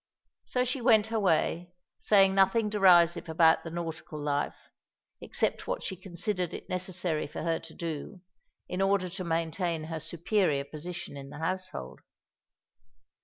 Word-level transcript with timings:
So 0.45 0.65
she 0.65 0.81
went 0.81 1.05
her 1.13 1.19
way, 1.19 1.75
saying 1.99 2.33
nothing 2.33 2.71
derisive 2.71 3.29
about 3.29 3.63
the 3.63 3.69
nautical 3.69 4.19
life, 4.19 4.71
except 5.21 5.67
what 5.67 5.83
she 5.83 5.95
considered 5.95 6.55
it 6.55 6.67
necessary 6.67 7.27
for 7.27 7.43
her 7.43 7.59
to 7.59 7.73
do, 7.75 8.21
in 8.67 8.81
order 8.81 9.09
to 9.09 9.23
maintain 9.23 9.83
her 9.83 9.99
superior 9.99 10.63
position 10.63 11.15
in 11.17 11.29
the 11.29 11.37
household. 11.37 11.99